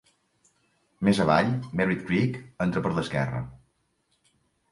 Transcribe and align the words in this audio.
Més 1.07 1.19
avall, 1.25 1.51
Merritt 1.81 2.01
Creek 2.09 2.41
entra 2.67 2.85
per 2.87 2.93
l'esquerra. 2.95 3.43